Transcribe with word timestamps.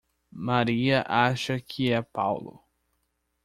Maria 0.33 1.03
acha 1.07 1.59
que 1.59 1.91
é 1.91 2.01
Paulo. 2.01 2.59